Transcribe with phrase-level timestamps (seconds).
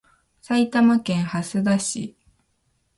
[0.41, 2.17] 埼玉県蓮田市